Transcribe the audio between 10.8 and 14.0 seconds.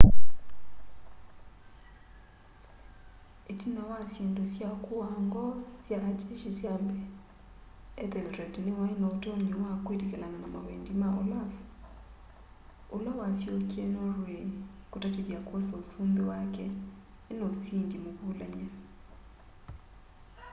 ma olaf ula wasyokie